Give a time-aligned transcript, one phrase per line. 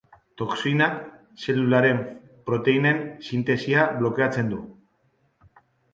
[0.41, 0.95] Toxinak
[1.43, 2.01] zelularen
[2.49, 4.63] proteinen sintesia blokeatzen du.